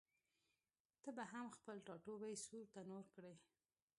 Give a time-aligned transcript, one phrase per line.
[1.03, 3.33] ته به هم خپل ټاټوبی سور تنور کړې؟